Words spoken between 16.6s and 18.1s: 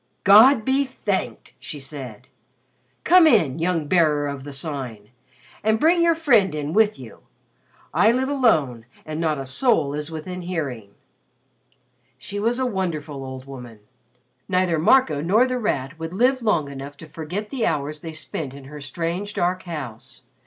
enough to forget the hours